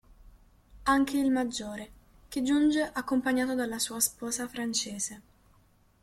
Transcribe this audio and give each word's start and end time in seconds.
Anche 0.85 1.15
il 1.19 1.29
maggiore, 1.29 1.91
che 2.27 2.41
giunge 2.41 2.81
accompagnato 2.91 3.53
dalla 3.53 3.77
sua 3.77 3.99
sposa 3.99 4.47
francese. 4.47 5.21